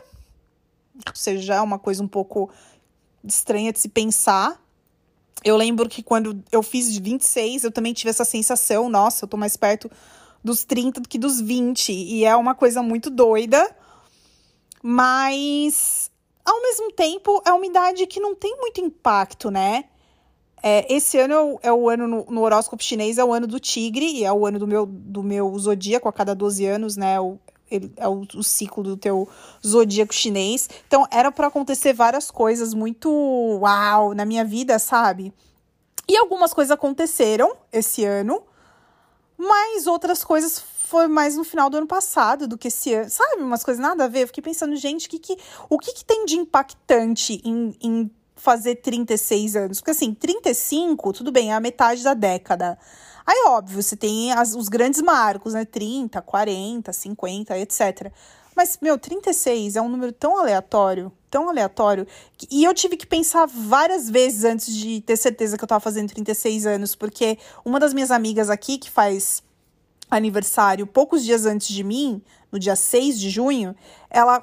ou 1.07 1.15
seja, 1.15 1.55
é 1.55 1.61
uma 1.61 1.77
coisa 1.77 2.01
um 2.01 2.07
pouco 2.07 2.49
estranha 3.23 3.71
de 3.71 3.79
se 3.79 3.89
pensar. 3.89 4.59
Eu 5.47 5.55
lembro 5.55 5.87
que 5.87 6.03
quando 6.03 6.43
eu 6.51 6.61
fiz 6.61 6.97
26, 6.97 7.63
eu 7.63 7.71
também 7.71 7.93
tive 7.93 8.09
essa 8.09 8.25
sensação, 8.25 8.89
nossa, 8.89 9.23
eu 9.23 9.29
tô 9.29 9.37
mais 9.37 9.55
perto 9.55 9.89
dos 10.43 10.65
30 10.65 10.99
do 10.99 11.07
que 11.07 11.17
dos 11.17 11.39
20, 11.39 11.93
e 11.93 12.25
é 12.25 12.35
uma 12.35 12.53
coisa 12.53 12.83
muito 12.83 13.09
doida. 13.09 13.73
Mas 14.83 16.11
ao 16.43 16.61
mesmo 16.61 16.91
tempo, 16.91 17.41
é 17.45 17.51
uma 17.53 17.65
idade 17.65 18.05
que 18.07 18.19
não 18.19 18.35
tem 18.35 18.57
muito 18.57 18.81
impacto, 18.81 19.49
né? 19.49 19.85
É, 20.61 20.93
esse 20.93 21.17
ano 21.17 21.33
é 21.33 21.39
o, 21.39 21.59
é 21.63 21.71
o 21.71 21.89
ano 21.89 22.07
no, 22.07 22.25
no, 22.25 22.41
horóscopo 22.41 22.83
chinês, 22.83 23.17
é 23.17 23.23
o 23.23 23.31
ano 23.31 23.47
do 23.47 23.57
tigre, 23.57 24.05
e 24.05 24.25
é 24.25 24.33
o 24.33 24.45
ano 24.45 24.59
do 24.59 24.67
meu, 24.67 24.85
do 24.85 25.23
meu 25.23 25.57
zodíaco 25.57 26.09
a 26.09 26.13
cada 26.13 26.35
12 26.35 26.65
anos, 26.65 26.97
né? 26.97 27.19
O, 27.21 27.39
ele, 27.69 27.91
é 27.97 28.07
o, 28.07 28.25
o 28.35 28.43
ciclo 28.43 28.83
do 28.83 28.97
teu 28.97 29.27
zodíaco 29.65 30.13
chinês. 30.13 30.69
Então, 30.87 31.05
era 31.11 31.31
para 31.31 31.47
acontecer 31.47 31.93
várias 31.93 32.31
coisas 32.31 32.73
muito 32.73 33.09
uau 33.61 34.13
na 34.13 34.25
minha 34.25 34.45
vida, 34.45 34.79
sabe? 34.79 35.33
E 36.07 36.15
algumas 36.17 36.53
coisas 36.53 36.71
aconteceram 36.71 37.55
esse 37.71 38.05
ano, 38.05 38.41
mas 39.37 39.87
outras 39.87 40.23
coisas 40.23 40.63
foi 40.87 41.07
mais 41.07 41.35
no 41.35 41.43
final 41.43 41.69
do 41.69 41.77
ano 41.77 41.87
passado 41.87 42.47
do 42.47 42.57
que 42.57 42.69
esse 42.69 42.93
ano. 42.93 43.09
Sabe, 43.09 43.41
umas 43.41 43.63
coisas 43.63 43.81
nada 43.81 44.05
a 44.05 44.07
ver. 44.07 44.23
Eu 44.23 44.27
fiquei 44.27 44.41
pensando, 44.41 44.75
gente, 44.77 45.09
que, 45.09 45.19
que, 45.19 45.37
o 45.69 45.77
que, 45.77 45.93
que 45.93 46.05
tem 46.05 46.25
de 46.25 46.37
impactante 46.37 47.41
em, 47.43 47.75
em 47.81 48.11
fazer 48.37 48.75
36 48.75 49.55
anos? 49.55 49.79
Porque 49.79 49.91
assim, 49.91 50.13
35, 50.13 51.13
tudo 51.13 51.31
bem, 51.31 51.51
é 51.51 51.55
a 51.55 51.59
metade 51.59 52.03
da 52.03 52.13
década. 52.13 52.77
Aí, 53.25 53.43
óbvio, 53.47 53.81
você 53.81 53.97
tem 53.97 54.31
as, 54.31 54.55
os 54.55 54.69
grandes 54.69 55.01
marcos, 55.01 55.53
né? 55.53 55.65
30, 55.65 56.21
40, 56.21 56.93
50, 56.93 57.59
etc. 57.59 58.11
Mas, 58.55 58.79
meu, 58.81 58.97
36 58.97 59.75
é 59.75 59.81
um 59.81 59.89
número 59.89 60.11
tão 60.13 60.39
aleatório, 60.39 61.11
tão 61.29 61.49
aleatório. 61.49 62.07
Que, 62.37 62.47
e 62.49 62.63
eu 62.63 62.73
tive 62.73 62.95
que 62.95 63.05
pensar 63.05 63.45
várias 63.45 64.09
vezes 64.09 64.45
antes 64.45 64.73
de 64.73 65.01
ter 65.01 65.17
certeza 65.17 65.57
que 65.57 65.63
eu 65.63 65.67
tava 65.67 65.81
fazendo 65.81 66.09
36 66.09 66.65
anos, 66.65 66.95
porque 66.95 67.37
uma 67.65 67.79
das 67.79 67.93
minhas 67.93 68.11
amigas 68.11 68.49
aqui, 68.49 68.77
que 68.77 68.89
faz 68.89 69.43
aniversário 70.09 70.87
poucos 70.87 71.23
dias 71.23 71.45
antes 71.45 71.67
de 71.67 71.83
mim, 71.83 72.21
no 72.51 72.57
dia 72.57 72.75
6 72.75 73.19
de 73.19 73.29
junho, 73.29 73.75
ela 74.09 74.39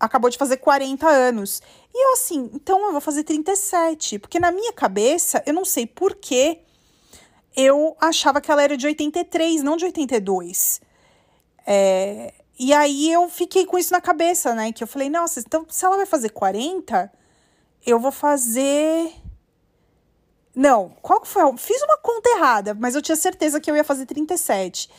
acabou 0.00 0.30
de 0.30 0.38
fazer 0.38 0.56
40 0.56 1.06
anos. 1.06 1.60
E 1.94 2.06
eu 2.06 2.14
assim, 2.14 2.50
então 2.54 2.86
eu 2.86 2.92
vou 2.92 3.00
fazer 3.00 3.22
37, 3.22 4.18
porque 4.18 4.40
na 4.40 4.50
minha 4.50 4.72
cabeça, 4.72 5.42
eu 5.46 5.52
não 5.52 5.64
sei 5.64 5.86
porquê, 5.86 6.62
eu 7.54 7.96
achava 8.00 8.40
que 8.40 8.50
ela 8.50 8.62
era 8.62 8.76
de 8.76 8.86
83, 8.86 9.62
não 9.62 9.76
de 9.76 9.84
82. 9.84 10.80
É, 11.66 12.32
e 12.58 12.72
aí 12.72 13.12
eu 13.12 13.28
fiquei 13.28 13.66
com 13.66 13.78
isso 13.78 13.92
na 13.92 14.00
cabeça, 14.00 14.54
né? 14.54 14.72
Que 14.72 14.82
eu 14.82 14.88
falei, 14.88 15.10
nossa, 15.10 15.40
então 15.40 15.66
se 15.68 15.84
ela 15.84 15.96
vai 15.96 16.06
fazer 16.06 16.30
40, 16.30 17.12
eu 17.86 18.00
vou 18.00 18.12
fazer. 18.12 19.12
Não, 20.54 20.90
qual 21.02 21.20
que 21.20 21.28
foi? 21.28 21.56
Fiz 21.58 21.82
uma 21.82 21.96
conta 21.98 22.28
errada, 22.30 22.74
mas 22.74 22.94
eu 22.94 23.02
tinha 23.02 23.16
certeza 23.16 23.60
que 23.60 23.70
eu 23.70 23.76
ia 23.76 23.84
fazer 23.84 24.06
37. 24.06 24.90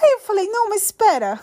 Aí 0.00 0.10
eu 0.12 0.20
falei, 0.20 0.48
não, 0.48 0.68
mas 0.68 0.84
espera. 0.84 1.40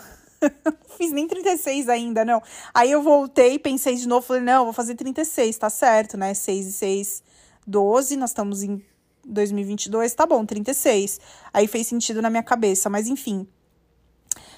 não 0.64 0.74
fiz 0.98 1.12
nem 1.12 1.28
36 1.28 1.90
ainda, 1.90 2.26
não. 2.26 2.42
Aí 2.74 2.92
eu 2.92 3.02
voltei, 3.02 3.58
pensei 3.60 3.96
de 3.96 4.08
novo, 4.08 4.26
falei, 4.26 4.42
não, 4.42 4.66
vou 4.66 4.74
fazer 4.74 4.96
36, 4.96 5.58
tá 5.58 5.70
certo, 5.70 6.18
né? 6.18 6.34
6 6.34 6.68
e 6.68 6.72
6, 6.72 7.24
12, 7.68 8.18
nós 8.18 8.30
estamos 8.32 8.64
em 8.64 8.82
2022, 9.26 10.14
tá 10.14 10.26
bom, 10.26 10.46
36. 10.46 11.20
Aí 11.54 11.68
fez 11.68 11.88
sentido 11.88 12.22
na 12.22 12.30
minha 12.30 12.44
cabeça, 12.44 12.90
mas 12.90 13.08
enfim. 13.08 13.48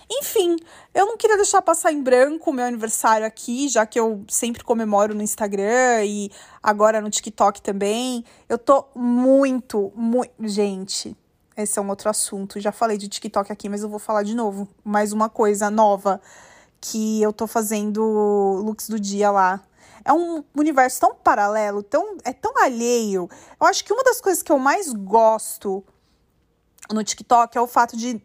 Enfim, 0.09 0.55
eu 0.93 1.05
não 1.05 1.17
queria 1.17 1.35
deixar 1.35 1.61
passar 1.61 1.91
em 1.91 2.01
branco 2.01 2.49
o 2.49 2.53
meu 2.53 2.63
aniversário 2.63 3.27
aqui, 3.27 3.67
já 3.67 3.85
que 3.85 3.99
eu 3.99 4.23
sempre 4.29 4.63
comemoro 4.63 5.13
no 5.13 5.21
Instagram 5.21 6.05
e 6.05 6.31
agora 6.63 7.01
no 7.01 7.09
TikTok 7.09 7.61
também. 7.61 8.23
Eu 8.47 8.57
tô 8.57 8.85
muito, 8.95 9.91
muito. 9.93 10.31
Gente, 10.47 11.15
esse 11.57 11.79
é 11.79 11.81
um 11.81 11.89
outro 11.89 12.09
assunto. 12.09 12.59
Já 12.59 12.71
falei 12.71 12.97
de 12.97 13.07
TikTok 13.07 13.51
aqui, 13.51 13.67
mas 13.67 13.81
eu 13.81 13.89
vou 13.89 13.99
falar 13.99 14.23
de 14.23 14.35
novo. 14.35 14.67
Mais 14.83 15.11
uma 15.11 15.29
coisa 15.29 15.69
nova 15.69 16.21
que 16.79 17.21
eu 17.21 17.33
tô 17.33 17.47
fazendo 17.47 18.01
looks 18.63 18.87
do 18.87 18.99
dia 18.99 19.31
lá 19.31 19.61
é 20.05 20.13
um 20.13 20.41
universo 20.55 21.01
tão 21.01 21.15
paralelo, 21.15 21.83
tão, 21.83 22.17
é 22.23 22.31
tão 22.31 22.53
alheio. 22.63 23.29
Eu 23.59 23.67
acho 23.67 23.83
que 23.83 23.91
uma 23.91 24.03
das 24.03 24.21
coisas 24.21 24.41
que 24.41 24.51
eu 24.51 24.57
mais 24.57 24.93
gosto 24.93 25.83
no 26.89 27.03
TikTok 27.03 27.57
é 27.57 27.61
o 27.61 27.67
fato 27.67 27.97
de 27.97 28.21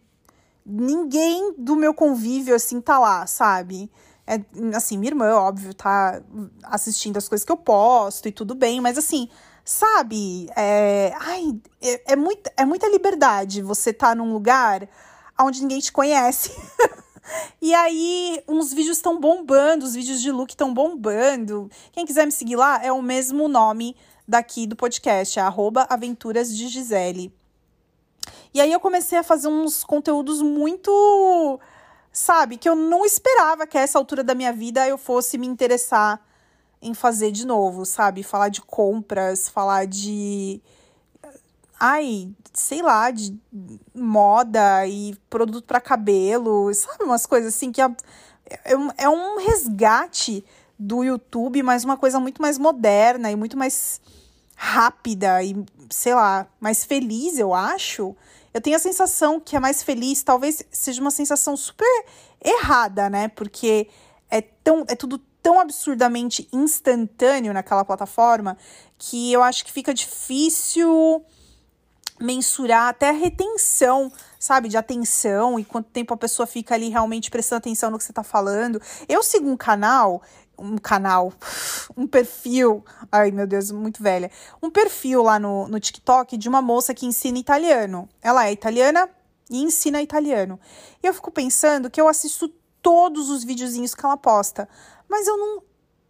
ninguém 0.65 1.55
do 1.59 1.75
meu 1.75 1.93
convívio, 1.93 2.55
assim, 2.55 2.81
tá 2.81 3.01
lá, 3.01 3.27
sabe? 3.27 3.91
É, 4.25 4.41
assim, 4.77 4.97
minha 4.97 5.11
irmã, 5.11 5.35
óbvio, 5.35 5.75
tá 5.75 6.23
assistindo 6.63 7.17
as 7.17 7.29
coisas 7.29 7.45
que 7.45 7.51
eu 7.51 7.57
posto 7.57 8.29
e 8.29 8.33
tudo 8.33 8.55
bem, 8.55 8.81
mas 8.81 8.97
assim, 8.97 9.29
sabe? 9.65 10.49
É, 10.57 11.13
ai, 11.21 11.61
é, 11.81 12.13
é, 12.13 12.17
muito, 12.17 12.51
é 12.57 12.65
muita 12.65 12.89
liberdade 12.89 13.63
você 13.63 13.93
tá 13.93 14.15
num 14.15 14.33
lugar 14.33 14.89
onde 15.41 15.61
ninguém 15.61 15.81
te 15.81 15.93
conhece. 15.93 16.51
E 17.61 17.73
aí, 17.73 18.43
uns 18.49 18.73
vídeos 18.73 18.97
estão 18.97 19.19
bombando, 19.19 19.85
os 19.85 19.95
vídeos 19.95 20.21
de 20.21 20.33
look 20.33 20.51
estão 20.51 20.75
bombando. 20.75 21.71
Quem 21.93 22.05
quiser 22.05 22.27
me 22.27 22.33
seguir 22.33 22.57
lá, 22.57 22.85
é 22.85 22.91
o 22.91 23.01
mesmo 23.01 23.47
nome 23.47 23.97
daqui 24.27 24.67
do 24.67 24.75
podcast, 24.75 25.39
é 25.39 25.43
Aventuras 25.89 26.55
de 26.55 26.67
Gisele. 26.69 27.33
E 28.53 28.61
aí 28.61 28.73
eu 28.73 28.81
comecei 28.81 29.19
a 29.19 29.23
fazer 29.23 29.49
uns 29.49 29.83
conteúdos 29.85 30.43
muito, 30.43 31.61
sabe, 32.11 32.57
que 32.57 32.69
eu 32.69 32.75
não 32.75 33.07
esperava 33.07 33.67
que 33.67 33.79
a 33.79 33.81
essa 33.81 33.99
altura 33.99 34.23
da 34.23 34.35
minha 34.35 34.53
vida 34.53 34.87
eu 34.87 34.99
fosse 34.99 35.39
me 35.39 35.47
interessar 35.47 36.21
em 36.83 36.95
fazer 36.95 37.31
de 37.31 37.47
novo, 37.47 37.87
sabe? 37.87 38.23
Falar 38.23 38.49
de 38.49 38.61
compras, 38.61 39.49
falar 39.49 39.87
de 39.87 40.61
ai, 41.79 42.29
sei 42.53 42.81
lá, 42.81 43.11
de 43.11 43.37
moda 43.95 44.87
e 44.87 45.17
produto 45.29 45.67
para 45.67 45.81
cabelo, 45.81 46.73
sabe? 46.75 47.03
Umas 47.03 47.27
coisas 47.27 47.55
assim 47.55 47.73
que 47.73 47.83
é, 47.83 47.91
é, 48.65 48.73
é 48.99 49.09
um 49.09 49.39
resgate 49.39 50.45
do 50.79 51.03
YouTube, 51.03 51.63
mas 51.63 51.85
uma 51.85 51.97
coisa 51.97 52.21
muito 52.21 52.41
mais 52.41 52.59
moderna 52.59 53.31
e 53.31 53.37
muito 53.37 53.57
mais 53.57 54.01
rápida 54.55 55.43
e, 55.43 55.57
sei 55.91 56.15
lá, 56.15 56.47
mais 56.61 56.85
feliz, 56.85 57.39
eu 57.39 57.53
acho. 57.53 58.15
Eu 58.55 58.61
tenho 58.61 58.77
a 58.77 58.81
sensação 58.81 59.41
que 59.41 59.57
é 59.57 59.61
mais 59.61 59.83
feliz, 59.83 60.23
talvez 60.23 60.63
seja 60.71 61.01
uma 61.01 61.11
sensação 61.11 61.57
super 61.57 62.05
errada, 62.45 63.11
né? 63.11 63.29
Porque 63.29 63.89
é 64.31 64.41
tão 64.41 64.85
é 64.89 64.95
tudo 64.95 65.21
tão 65.43 65.59
absurdamente 65.59 66.49
instantâneo 66.53 67.53
naquela 67.53 67.85
plataforma 67.85 68.57
que 68.97 69.33
eu 69.33 69.43
acho 69.43 69.65
que 69.65 69.73
fica 69.73 69.93
difícil 69.93 71.25
mensurar 72.21 72.89
até 72.89 73.09
a 73.09 73.13
retenção, 73.13 74.11
sabe, 74.39 74.69
de 74.69 74.77
atenção 74.77 75.59
e 75.59 75.65
quanto 75.65 75.91
tempo 75.91 76.15
a 76.15 76.17
pessoa 76.17 76.47
fica 76.47 76.75
ali 76.75 76.89
realmente 76.89 77.31
prestando 77.31 77.59
atenção 77.59 77.91
no 77.91 77.99
que 77.99 78.05
você 78.05 78.13
tá 78.13 78.23
falando. 78.23 78.81
Eu 79.09 79.23
sigo 79.25 79.51
um 79.51 79.57
canal, 79.57 80.23
um 80.57 80.79
canal, 80.79 81.33
um 81.97 82.07
perfil, 82.07 82.85
ai 83.11 83.33
meu 83.33 83.47
Deus, 83.47 83.73
muito 83.73 84.01
velha, 84.01 84.31
um 84.63 84.71
perfil 84.71 85.23
lá 85.23 85.39
no, 85.39 85.67
no 85.67 85.81
TikTok 85.81 86.37
de 86.37 86.49
uma 86.49 86.63
moça 86.63 86.95
que 86.95 87.07
ensina 87.07 87.39
italiano. 87.39 88.09
Ela 88.23 88.47
é 88.47 88.53
italiana 88.53 89.09
e 89.51 89.61
ensina 89.61 90.01
italiano. 90.01 90.61
E 91.03 91.07
eu 91.07 91.13
fico 91.13 91.31
pensando 91.31 91.91
que 91.91 92.01
eu 92.01 92.09
assisto 92.09 92.49
todos 92.83 93.31
os 93.31 93.45
videozinhos 93.45 93.95
que 93.95 94.05
ela 94.05 94.17
posta, 94.17 94.69
mas 95.09 95.27
eu 95.27 95.37
não 95.37 95.63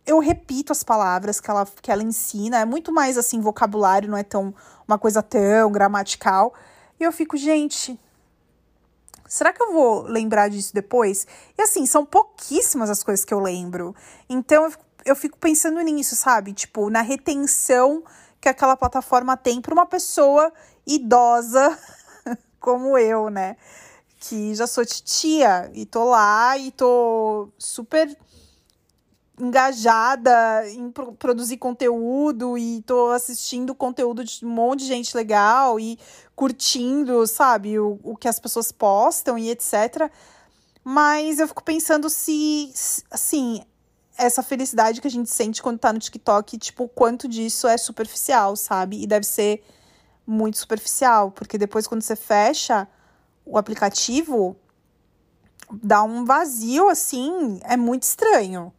eu 0.05 0.19
repito 0.19 0.73
as 0.73 0.83
palavras 0.83 1.41
que 1.41 1.49
ela, 1.49 1.65
que 1.81 1.91
ela 1.91 2.03
ensina, 2.03 2.59
é 2.59 2.65
muito 2.65 2.93
mais 2.93 3.17
assim, 3.17 3.41
vocabulário, 3.41 4.11
não 4.11 4.19
é 4.19 4.25
tão 4.25 4.53
uma 4.87 4.99
coisa 4.99 5.23
tão 5.23 5.71
gramatical. 5.71 6.53
E 6.99 7.05
eu 7.05 7.13
fico, 7.13 7.37
gente, 7.37 7.99
será 9.27 9.53
que 9.53 9.63
eu 9.63 9.73
vou 9.73 10.03
lembrar 10.03 10.49
disso 10.49 10.75
depois? 10.75 11.27
E 11.57 11.63
assim, 11.63 11.87
são 11.87 12.05
pouquíssimas 12.05 12.91
as 12.91 13.03
coisas 13.03 13.25
que 13.25 13.33
eu 13.33 13.39
lembro. 13.39 13.95
Então 14.29 14.65
eu 14.65 14.71
fico, 14.71 14.85
eu 15.05 15.17
fico 15.17 15.39
pensando 15.39 15.81
nisso, 15.81 16.17
sabe? 16.17 16.53
Tipo, 16.53 16.91
na 16.91 17.01
retenção 17.01 18.03
que 18.41 18.49
aquela 18.49 18.77
plataforma 18.77 19.37
tem 19.37 19.61
para 19.61 19.73
uma 19.73 19.87
pessoa 19.87 20.53
idosa 20.87 21.79
como 22.59 22.99
eu, 22.99 23.31
né? 23.31 23.57
Que 24.25 24.55
já 24.55 24.69
sou 24.69 24.85
titia 24.87 25.69
e 25.75 25.85
tô 25.85 26.05
lá 26.05 26.57
e 26.57 26.71
tô 26.71 27.49
super 27.59 28.17
engajada 29.41 30.69
em 30.71 30.93
pro 30.93 31.13
produzir 31.15 31.57
conteúdo 31.57 32.57
e 32.57 32.83
tô 32.83 33.09
assistindo 33.09 33.75
conteúdo 33.75 34.23
de 34.23 34.47
um 34.47 34.49
monte 34.49 34.81
de 34.81 34.87
gente 34.87 35.17
legal 35.17 35.81
e 35.81 35.99
curtindo, 36.37 37.27
sabe, 37.27 37.81
o, 37.81 37.99
o 38.05 38.17
que 38.17 38.29
as 38.29 38.39
pessoas 38.39 38.71
postam 38.71 39.37
e 39.37 39.51
etc. 39.51 40.09
Mas 40.85 41.41
eu 41.41 41.49
fico 41.49 41.65
pensando 41.65 42.09
se, 42.09 42.73
assim, 43.11 43.63
essa 44.17 44.43
felicidade 44.43 45.01
que 45.01 45.09
a 45.09 45.11
gente 45.11 45.31
sente 45.31 45.61
quando 45.61 45.81
tá 45.81 45.93
no 45.93 45.99
TikTok, 45.99 46.59
tipo, 46.59 46.89
quanto 46.89 47.27
disso 47.27 47.67
é 47.67 47.77
superficial, 47.77 48.55
sabe? 48.55 49.03
E 49.03 49.07
deve 49.07 49.27
ser 49.27 49.65
muito 50.25 50.59
superficial, 50.59 51.33
porque 51.33 51.59
depois 51.59 51.89
quando 51.89 52.03
você 52.03 52.15
fecha 52.15 52.87
o 53.45 53.59
aplicativo, 53.59 54.57
dá 55.71 56.03
um 56.03 56.25
vazio 56.25 56.89
assim, 56.89 57.61
é 57.65 57.77
muito 57.77 58.05
estranho 58.05 58.73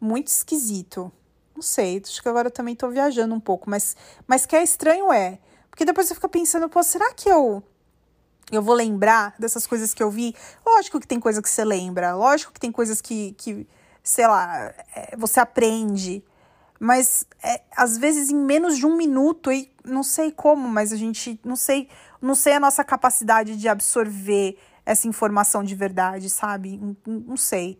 muito 0.00 0.28
esquisito. 0.28 1.12
Não 1.54 1.62
sei, 1.62 2.00
acho 2.04 2.22
que 2.22 2.28
agora 2.28 2.48
eu 2.48 2.52
também 2.52 2.74
tô 2.74 2.88
viajando 2.88 3.34
um 3.34 3.40
pouco, 3.40 3.68
mas, 3.68 3.96
mas 4.26 4.46
que 4.46 4.54
é 4.54 4.62
estranho 4.62 5.12
é. 5.12 5.38
Porque 5.70 5.84
depois 5.84 6.06
você 6.06 6.14
fica 6.14 6.28
pensando, 6.28 6.68
pô, 6.68 6.82
será 6.82 7.12
que 7.12 7.28
eu 7.28 7.62
eu 8.50 8.62
vou 8.62 8.74
lembrar 8.74 9.34
dessas 9.38 9.66
coisas 9.66 9.92
que 9.92 10.02
eu 10.02 10.10
vi? 10.10 10.34
Lógico 10.64 10.98
que 10.98 11.06
tem 11.06 11.20
coisa 11.20 11.42
que 11.42 11.50
você 11.50 11.62
lembra, 11.64 12.14
lógico 12.14 12.50
que 12.50 12.60
tem 12.60 12.72
coisas 12.72 12.98
que, 12.98 13.32
que 13.32 13.66
sei 14.02 14.26
lá, 14.26 14.72
é, 14.94 15.14
você 15.18 15.38
aprende. 15.38 16.24
Mas 16.80 17.26
é, 17.42 17.60
às 17.76 17.98
vezes 17.98 18.30
em 18.30 18.36
menos 18.36 18.78
de 18.78 18.86
um 18.86 18.96
minuto, 18.96 19.52
e 19.52 19.70
não 19.84 20.02
sei 20.02 20.32
como, 20.32 20.66
mas 20.66 20.92
a 20.92 20.96
gente 20.96 21.38
não 21.44 21.56
sei, 21.56 21.90
não 22.20 22.34
sei 22.34 22.54
a 22.54 22.60
nossa 22.60 22.82
capacidade 22.84 23.56
de 23.56 23.68
absorver 23.68 24.56
essa 24.84 25.06
informação 25.06 25.62
de 25.62 25.74
verdade, 25.74 26.30
sabe? 26.30 26.80
Não, 27.06 27.36
sei. 27.36 27.78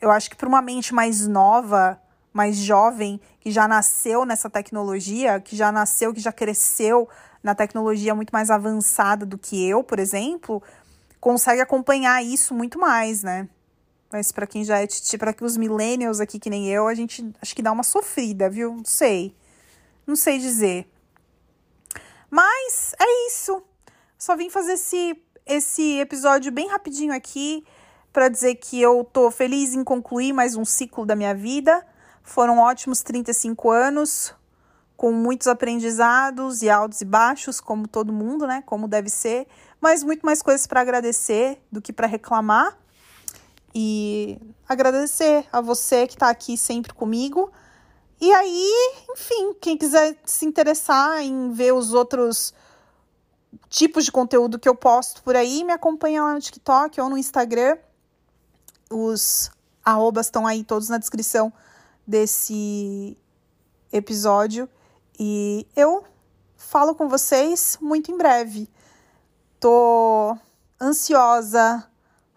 Eu 0.00 0.10
acho 0.10 0.28
que 0.28 0.36
para 0.36 0.48
uma 0.48 0.60
mente 0.60 0.94
mais 0.94 1.26
nova, 1.26 2.00
mais 2.32 2.56
jovem, 2.56 3.20
que 3.40 3.50
já 3.50 3.66
nasceu 3.66 4.24
nessa 4.26 4.50
tecnologia, 4.50 5.40
que 5.40 5.56
já 5.56 5.72
nasceu, 5.72 6.12
que 6.12 6.20
já 6.20 6.30
cresceu 6.30 7.08
na 7.42 7.54
tecnologia 7.54 8.14
muito 8.14 8.30
mais 8.30 8.50
avançada 8.50 9.24
do 9.24 9.38
que 9.38 9.66
eu, 9.66 9.82
por 9.82 9.98
exemplo, 9.98 10.62
consegue 11.20 11.60
acompanhar 11.60 12.22
isso 12.22 12.54
muito 12.54 12.78
mais, 12.78 13.22
né? 13.22 13.48
Mas 14.12 14.30
para 14.30 14.46
quem 14.46 14.62
já 14.64 14.78
é 14.78 14.86
titi, 14.86 15.16
para 15.18 15.32
que 15.32 15.44
os 15.44 15.56
millennials 15.56 16.20
aqui 16.20 16.38
que 16.38 16.50
nem 16.50 16.68
eu, 16.68 16.86
a 16.86 16.94
gente 16.94 17.28
acho 17.40 17.56
que 17.56 17.62
dá 17.62 17.72
uma 17.72 17.82
sofrida, 17.82 18.48
viu? 18.48 18.74
Não 18.74 18.84
sei. 18.84 19.34
Não 20.06 20.14
sei 20.14 20.38
dizer. 20.38 20.88
Mas 22.30 22.94
é 22.98 23.28
isso. 23.28 23.62
Só 24.18 24.36
vim 24.36 24.50
fazer 24.50 24.72
esse 24.72 25.22
esse 25.46 26.00
episódio 26.00 26.50
bem 26.50 26.66
rapidinho 26.68 27.14
aqui 27.14 27.64
para 28.12 28.28
dizer 28.28 28.56
que 28.56 28.82
eu 28.82 29.04
tô 29.04 29.30
feliz 29.30 29.74
em 29.74 29.84
concluir 29.84 30.32
mais 30.32 30.56
um 30.56 30.64
ciclo 30.64 31.06
da 31.06 31.14
minha 31.14 31.34
vida. 31.34 31.86
Foram 32.24 32.58
ótimos 32.58 33.00
35 33.02 33.70
anos, 33.70 34.34
com 34.96 35.12
muitos 35.12 35.46
aprendizados 35.46 36.62
e 36.62 36.68
altos 36.68 37.00
e 37.00 37.04
baixos, 37.04 37.60
como 37.60 37.86
todo 37.86 38.12
mundo, 38.12 38.44
né? 38.46 38.62
Como 38.66 38.88
deve 38.88 39.08
ser, 39.08 39.46
mas 39.80 40.02
muito 40.02 40.26
mais 40.26 40.42
coisas 40.42 40.66
para 40.66 40.80
agradecer 40.80 41.62
do 41.70 41.80
que 41.80 41.92
para 41.92 42.08
reclamar. 42.08 42.76
E 43.72 44.40
agradecer 44.66 45.46
a 45.52 45.60
você 45.60 46.06
que 46.06 46.14
está 46.14 46.30
aqui 46.30 46.56
sempre 46.56 46.94
comigo. 46.94 47.52
E 48.20 48.32
aí, 48.32 48.72
enfim, 49.10 49.54
quem 49.60 49.76
quiser 49.76 50.16
se 50.24 50.46
interessar 50.46 51.20
em 51.20 51.52
ver 51.52 51.72
os 51.72 51.92
outros 51.92 52.54
tipos 53.68 54.04
de 54.04 54.12
conteúdo 54.12 54.58
que 54.58 54.68
eu 54.68 54.74
posto 54.74 55.22
por 55.22 55.36
aí, 55.36 55.64
me 55.64 55.72
acompanha 55.72 56.22
lá 56.22 56.34
no 56.34 56.40
TikTok 56.40 57.00
ou 57.00 57.10
no 57.10 57.18
Instagram. 57.18 57.76
Os 58.90 59.50
arrobas 59.84 60.26
estão 60.26 60.46
aí 60.46 60.64
todos 60.64 60.88
na 60.88 60.98
descrição 60.98 61.52
desse 62.06 63.16
episódio. 63.92 64.68
E 65.18 65.66
eu 65.76 66.04
falo 66.56 66.94
com 66.94 67.08
vocês 67.08 67.78
muito 67.80 68.10
em 68.10 68.16
breve. 68.16 68.68
Tô 69.60 70.36
ansiosa 70.80 71.88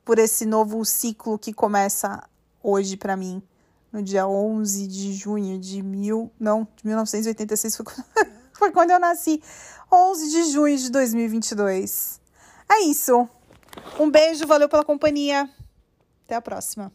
por 0.03 0.17
esse 0.17 0.45
novo 0.45 0.83
ciclo 0.85 1.37
que 1.37 1.53
começa 1.53 2.27
hoje 2.63 2.97
para 2.97 3.15
mim, 3.15 3.41
no 3.91 4.01
dia 4.01 4.27
11 4.27 4.87
de 4.87 5.13
junho 5.13 5.59
de 5.59 5.81
mil, 5.81 6.31
não, 6.39 6.67
de 6.75 6.85
1986 6.85 7.77
foi 8.53 8.71
quando, 8.71 8.91
eu 8.91 8.99
nasci. 8.99 9.41
11 9.91 10.29
de 10.29 10.51
junho 10.51 10.77
de 10.77 10.91
2022. 10.91 12.21
É 12.69 12.81
isso. 12.81 13.27
Um 13.99 14.09
beijo, 14.09 14.45
valeu 14.45 14.69
pela 14.69 14.83
companhia. 14.83 15.49
Até 16.25 16.35
a 16.35 16.41
próxima. 16.41 16.91